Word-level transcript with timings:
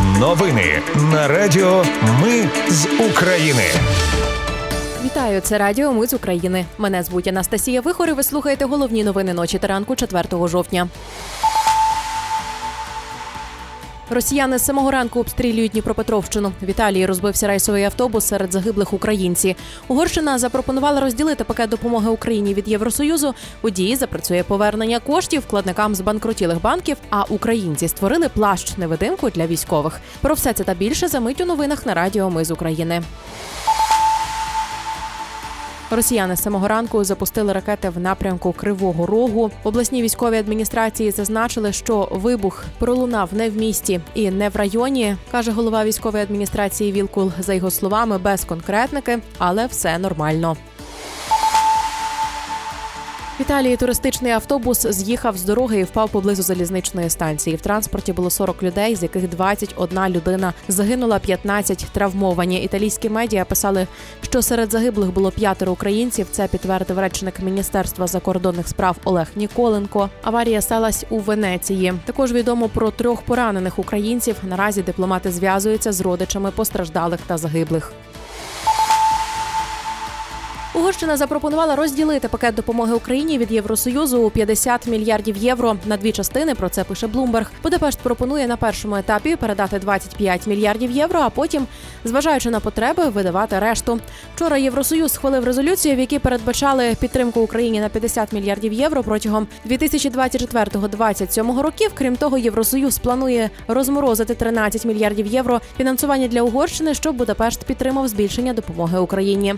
Новини 0.00 0.82
на 1.12 1.28
Радіо 1.28 1.84
Ми 2.22 2.48
з 2.68 2.86
України. 3.10 3.64
Вітаю, 5.04 5.40
це 5.40 5.58
Радіо 5.58 5.92
Ми 5.92 6.06
з 6.06 6.14
України. 6.14 6.64
Мене 6.78 7.02
звуть 7.02 7.28
Анастасія 7.28 7.80
Вихор 7.80 8.08
і 8.08 8.12
Ви 8.12 8.22
слухаєте 8.22 8.64
головні 8.64 9.04
новини 9.04 9.34
ночі 9.34 9.58
та 9.58 9.66
ранку 9.66 9.96
4 9.96 10.48
жовтня. 10.48 10.88
Росіяни 14.12 14.58
з 14.58 14.64
самого 14.64 14.90
ранку 14.90 15.20
обстрілюють 15.20 15.72
Дніпропетровщину. 15.72 16.52
В 16.62 16.70
Італії 16.70 17.06
розбився 17.06 17.46
рейсовий 17.46 17.84
автобус 17.84 18.24
серед 18.24 18.52
загиблих 18.52 18.92
українці. 18.92 19.56
Угорщина 19.88 20.38
запропонувала 20.38 21.00
розділити 21.00 21.44
пакет 21.44 21.70
допомоги 21.70 22.10
Україні 22.10 22.54
від 22.54 22.68
Євросоюзу. 22.68 23.34
У 23.62 23.70
дії 23.70 23.96
запрацює 23.96 24.42
повернення 24.42 24.98
коштів 24.98 25.40
вкладникам 25.40 25.94
з 25.94 26.00
банкрутілих 26.00 26.62
банків. 26.62 26.96
А 27.10 27.22
українці 27.22 27.88
створили 27.88 28.28
плащ 28.28 28.76
невидимку 28.76 29.30
для 29.30 29.46
військових. 29.46 30.00
Про 30.20 30.34
все 30.34 30.52
це 30.52 30.64
та 30.64 30.74
більше 30.74 31.08
замить 31.08 31.40
у 31.40 31.44
новинах 31.44 31.86
на 31.86 31.94
Радіо 31.94 32.30
Ми 32.30 32.44
з 32.44 32.50
України. 32.50 33.02
Росіяни 35.96 36.36
з 36.36 36.42
самого 36.42 36.68
ранку 36.68 37.04
запустили 37.04 37.52
ракети 37.52 37.88
в 37.90 37.98
напрямку 37.98 38.52
Кривого 38.52 39.06
Рогу. 39.06 39.50
Обласні 39.64 40.02
військові 40.02 40.36
адміністрації 40.36 41.10
зазначили, 41.10 41.72
що 41.72 42.08
вибух 42.12 42.64
пролунав 42.78 43.28
не 43.32 43.50
в 43.50 43.56
місті 43.56 44.00
і 44.14 44.30
не 44.30 44.48
в 44.48 44.56
районі, 44.56 45.16
каже 45.30 45.50
голова 45.50 45.84
військової 45.84 46.22
адміністрації 46.22 46.92
Вілкул. 46.92 47.32
За 47.38 47.54
його 47.54 47.70
словами, 47.70 48.18
без 48.18 48.44
конкретники, 48.44 49.18
але 49.38 49.66
все 49.66 49.98
нормально. 49.98 50.56
Італії 53.42 53.76
туристичний 53.76 54.32
автобус 54.32 54.86
з'їхав 54.86 55.36
з 55.36 55.44
дороги 55.44 55.80
і 55.80 55.82
впав 55.82 56.10
поблизу 56.10 56.42
залізничної 56.42 57.10
станції. 57.10 57.56
В 57.56 57.60
транспорті 57.60 58.12
було 58.12 58.30
40 58.30 58.62
людей, 58.62 58.96
з 58.96 59.02
яких 59.02 59.28
21 59.28 60.08
людина 60.08 60.52
загинула, 60.68 61.18
15 61.18 61.86
травмовані. 61.92 62.62
Італійські 62.62 63.08
медіа 63.08 63.44
писали, 63.44 63.86
що 64.20 64.42
серед 64.42 64.70
загиблих 64.70 65.12
було 65.12 65.30
п'ятеро 65.30 65.72
українців. 65.72 66.26
Це 66.30 66.48
підтвердив 66.48 66.98
речник 66.98 67.40
міністерства 67.40 68.06
закордонних 68.06 68.68
справ 68.68 68.96
Олег 69.04 69.28
Ніколенко. 69.36 70.10
Аварія 70.22 70.60
сталася 70.60 71.06
у 71.10 71.18
Венеції. 71.18 71.92
Також 72.04 72.32
відомо 72.32 72.68
про 72.68 72.90
трьох 72.90 73.22
поранених 73.22 73.78
українців. 73.78 74.36
Наразі 74.42 74.82
дипломати 74.82 75.32
зв'язуються 75.32 75.92
з 75.92 76.00
родичами 76.00 76.50
постраждалих 76.50 77.20
та 77.26 77.38
загиблих. 77.38 77.92
Угорщина 80.82 81.16
запропонувала 81.16 81.76
розділити 81.76 82.28
пакет 82.28 82.54
допомоги 82.54 82.94
Україні 82.94 83.38
від 83.38 83.52
Євросоюзу 83.52 84.22
у 84.22 84.30
50 84.30 84.86
мільярдів 84.86 85.36
євро 85.36 85.76
на 85.86 85.96
дві 85.96 86.12
частини. 86.12 86.54
Про 86.54 86.68
це 86.68 86.84
пише 86.84 87.06
Блумберг. 87.06 87.50
Будапешт 87.62 87.98
пропонує 87.98 88.46
на 88.46 88.56
першому 88.56 88.96
етапі 88.96 89.36
передати 89.36 89.78
25 89.78 90.46
мільярдів 90.46 90.90
євро, 90.90 91.20
а 91.20 91.30
потім, 91.30 91.66
зважаючи 92.04 92.50
на 92.50 92.60
потреби, 92.60 93.08
видавати 93.08 93.58
решту. 93.58 94.00
Вчора 94.34 94.58
Євросоюз 94.58 95.12
схвалив 95.12 95.44
резолюцію, 95.44 95.96
в 95.96 95.98
якій 95.98 96.18
передбачали 96.18 96.96
підтримку 97.00 97.40
Україні 97.40 97.80
на 97.80 97.88
50 97.88 98.32
мільярдів 98.32 98.72
євро 98.72 99.02
протягом 99.02 99.46
2024-2027 99.66 101.60
років. 101.60 101.90
Крім 101.94 102.16
того, 102.16 102.38
Євросоюз 102.38 102.98
планує 102.98 103.50
розморозити 103.68 104.34
13 104.34 104.84
мільярдів 104.84 105.26
євро 105.26 105.60
фінансування 105.76 106.28
для 106.28 106.42
Угорщини, 106.42 106.94
щоб 106.94 107.16
Будапешт 107.16 107.64
підтримав 107.64 108.08
збільшення 108.08 108.52
допомоги 108.52 108.98
Україні. 108.98 109.54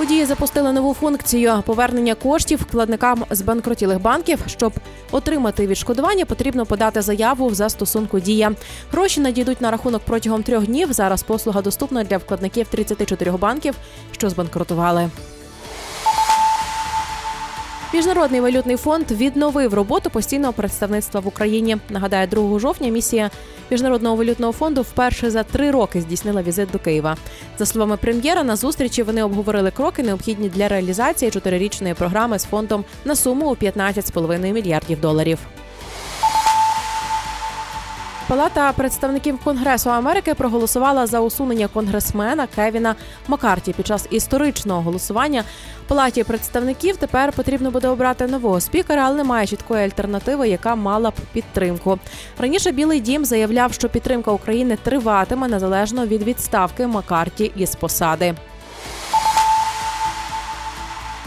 Події 0.00 0.24
запустили 0.24 0.72
нову 0.72 0.94
функцію 0.94 1.62
повернення 1.66 2.14
коштів 2.14 2.60
вкладникам 2.60 3.24
з 3.30 3.42
банкротілих 3.42 4.00
банків. 4.00 4.38
Щоб 4.46 4.72
отримати 5.10 5.66
відшкодування, 5.66 6.24
потрібно 6.24 6.66
подати 6.66 7.02
заяву 7.02 7.46
в 7.46 7.54
застосунку 7.54 8.20
Дія. 8.20 8.52
Гроші 8.92 9.20
надійдуть 9.20 9.60
на 9.60 9.70
рахунок 9.70 10.02
протягом 10.04 10.42
трьох 10.42 10.66
днів. 10.66 10.92
Зараз 10.92 11.22
послуга 11.22 11.62
доступна 11.62 12.04
для 12.04 12.16
вкладників 12.16 12.68
34 12.68 13.30
банків, 13.32 13.74
що 14.12 14.30
збанкрутували. 14.30 15.10
Міжнародний 17.94 18.40
валютний 18.40 18.76
фонд 18.76 19.10
відновив 19.10 19.74
роботу 19.74 20.10
постійного 20.10 20.52
представництва 20.52 21.20
в 21.20 21.26
Україні. 21.26 21.76
Нагадаю, 21.88 22.26
2 22.26 22.58
жовтня 22.58 22.88
місія 22.88 23.30
міжнародного 23.70 24.16
валютного 24.16 24.52
фонду 24.52 24.82
вперше 24.82 25.30
за 25.30 25.42
три 25.42 25.70
роки 25.70 26.00
здійснила 26.00 26.42
візит 26.42 26.70
до 26.70 26.78
Києва. 26.78 27.16
За 27.58 27.66
словами 27.66 27.96
прем'єра, 27.96 28.42
на 28.42 28.56
зустрічі 28.56 29.02
вони 29.02 29.22
обговорили 29.22 29.70
кроки, 29.70 30.02
необхідні 30.02 30.48
для 30.48 30.68
реалізації 30.68 31.30
чотирирічної 31.30 31.94
програми 31.94 32.38
з 32.38 32.44
фондом 32.44 32.84
на 33.04 33.16
суму 33.16 33.50
у 33.50 33.54
15,5 33.54 34.52
мільярдів 34.52 35.00
доларів. 35.00 35.38
Палата 38.30 38.72
представників 38.72 39.38
Конгресу 39.44 39.90
Америки 39.90 40.34
проголосувала 40.34 41.06
за 41.06 41.20
усунення 41.20 41.68
конгресмена 41.68 42.46
Кевіна 42.46 42.94
Маккарті 43.28 43.72
під 43.72 43.86
час 43.86 44.06
історичного 44.10 44.82
голосування. 44.82 45.44
Палаті 45.88 46.24
представників 46.24 46.96
тепер 46.96 47.32
потрібно 47.32 47.70
буде 47.70 47.88
обрати 47.88 48.26
нового 48.26 48.60
спікера, 48.60 49.02
але 49.06 49.16
немає 49.16 49.46
чіткої 49.46 49.84
альтернативи, 49.84 50.48
яка 50.48 50.74
мала 50.74 51.10
б 51.10 51.14
підтримку. 51.32 51.98
Раніше 52.38 52.72
Білий 52.72 53.00
Дім 53.00 53.24
заявляв, 53.24 53.72
що 53.72 53.88
підтримка 53.88 54.30
України 54.30 54.78
триватиме 54.82 55.48
незалежно 55.48 56.06
від 56.06 56.22
відставки 56.22 56.86
Маккарті 56.86 57.52
із 57.56 57.74
посади. 57.74 58.34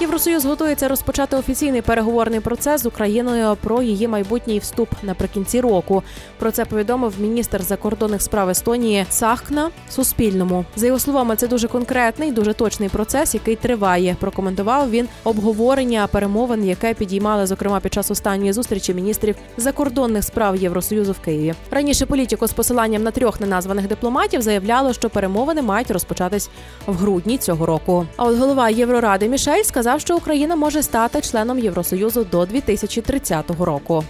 Євросоюз 0.00 0.44
готується 0.44 0.88
розпочати 0.88 1.36
офіційний 1.36 1.82
переговорний 1.82 2.40
процес 2.40 2.82
з 2.82 2.86
Україною 2.86 3.56
про 3.60 3.82
її 3.82 4.08
майбутній 4.08 4.58
вступ 4.58 4.88
наприкінці 5.02 5.60
року. 5.60 6.02
Про 6.38 6.50
це 6.50 6.64
повідомив 6.64 7.14
міністр 7.20 7.62
закордонних 7.62 8.22
справ 8.22 8.48
Естонії 8.48 9.06
Сахкна 9.10 9.70
Суспільному. 9.90 10.64
За 10.76 10.86
його 10.86 10.98
словами, 10.98 11.36
це 11.36 11.48
дуже 11.48 11.68
конкретний, 11.68 12.32
дуже 12.32 12.52
точний 12.52 12.88
процес, 12.88 13.34
який 13.34 13.56
триває. 13.56 14.16
Прокоментував 14.20 14.90
він 14.90 15.08
обговорення 15.24 16.06
перемовин, 16.06 16.64
яке 16.64 16.94
підіймали 16.94 17.46
зокрема 17.46 17.80
під 17.80 17.92
час 17.92 18.10
останньої 18.10 18.52
зустрічі 18.52 18.94
міністрів 18.94 19.36
закордонних 19.56 20.24
справ 20.24 20.56
Євросоюзу 20.56 21.12
в 21.12 21.18
Києві. 21.20 21.54
Раніше 21.70 22.06
політико 22.06 22.46
з 22.46 22.52
посиланням 22.52 23.02
на 23.02 23.10
трьох 23.10 23.40
неназваних 23.40 23.88
дипломатів 23.88 24.42
заявляло, 24.42 24.92
що 24.92 25.10
перемовини 25.10 25.62
мають 25.62 25.90
розпочатись 25.90 26.50
в 26.86 26.94
грудні 26.94 27.38
цього 27.38 27.66
року. 27.66 28.06
А 28.16 28.24
от 28.24 28.38
голова 28.38 28.70
Євроради 28.70 29.28
Мішель 29.28 29.62
сказав, 29.62 29.87
що 29.96 30.16
Україна 30.16 30.56
може 30.56 30.82
стати 30.82 31.20
членом 31.20 31.58
Євросоюзу 31.58 32.24
до 32.24 32.46
2030 32.46 33.50
року. 33.60 34.04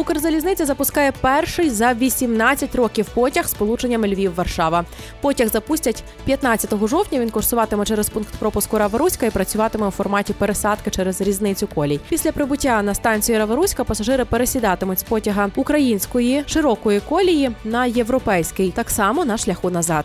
Укрзалізниця 0.00 0.66
запускає 0.66 1.12
перший 1.20 1.70
за 1.70 1.94
18 1.94 2.74
років 2.74 3.06
потяг 3.14 3.46
з 3.46 3.54
полученням 3.54 4.04
Львів-Варшава. 4.04 4.84
Потяг 5.20 5.48
запустять 5.48 6.04
15 6.24 6.88
жовтня. 6.88 7.20
Він 7.20 7.30
курсуватиме 7.30 7.84
через 7.84 8.08
пункт 8.08 8.34
пропуску 8.38 8.78
Раваруська 8.78 9.26
і 9.26 9.30
працюватиме 9.30 9.86
у 9.86 9.90
форматі 9.90 10.32
пересадки 10.32 10.90
через 10.90 11.20
різницю 11.20 11.68
колій. 11.74 12.00
Після 12.08 12.32
прибуття 12.32 12.82
на 12.82 12.94
станцію 12.94 13.38
Раваруська 13.38 13.84
пасажири 13.84 14.24
пересідатимуть 14.24 14.98
з 14.98 15.02
потяга 15.02 15.50
української 15.56 16.44
широкої 16.46 17.00
колії 17.00 17.50
на 17.64 17.86
європейський, 17.86 18.70
так 18.70 18.90
само 18.90 19.24
на 19.24 19.38
шляху 19.38 19.70
назад. 19.70 20.04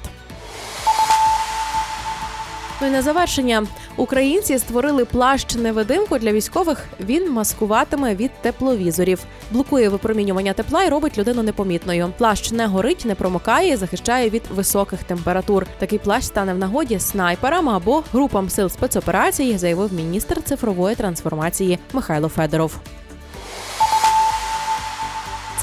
Ну 2.81 2.88
і 2.88 2.90
на 2.90 3.02
завершення 3.02 3.68
українці 3.97 4.59
створили 4.59 5.06
плащ 5.06 5.56
невидимку 5.56 6.18
для 6.18 6.31
військових. 6.31 6.86
Він 7.00 7.31
маскуватиме 7.31 8.16
від 8.16 8.31
тепловізорів, 8.41 9.19
блокує 9.52 9.90
випромінювання 9.90 10.53
тепла 10.53 10.84
і 10.84 10.90
робить 10.90 11.18
людину 11.18 11.44
непомітною. 11.44 12.14
Плащ 12.18 12.52
не 12.52 12.68
горить, 12.68 13.06
не 13.06 13.16
промокає, 13.16 13.74
і 13.74 13.75
захищає 13.75 14.30
від 14.30 14.44
високих 14.56 15.03
температур. 15.03 15.68
Такий 15.80 16.00
плащ 16.00 16.25
стане 16.25 16.53
в 16.53 16.58
нагоді 16.58 17.00
снайперам 17.00 17.69
або 17.69 18.03
групам 18.14 18.50
сил 18.50 18.69
спецоперацій, 18.69 19.58
заявив 19.58 19.94
міністр 19.94 20.44
цифрової 20.44 20.96
трансформації 20.96 21.80
Михайло 21.94 22.28
Федоров. 22.28 22.80